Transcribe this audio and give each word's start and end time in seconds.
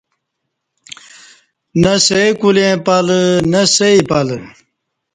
نہ 1.81 1.93
سئی 2.05 2.29
کولیں 2.39 2.75
پلہ 2.85 3.19
نہ 3.51 3.61
سئی 3.75 3.97
پلہ 4.09 4.37